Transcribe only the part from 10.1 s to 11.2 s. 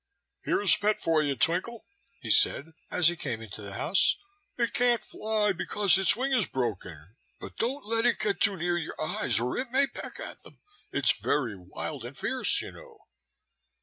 at them. It's